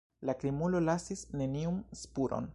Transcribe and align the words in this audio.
La 0.29 0.33
krimulo 0.43 0.81
lasis 0.87 1.23
neniun 1.43 1.79
spuron. 2.03 2.49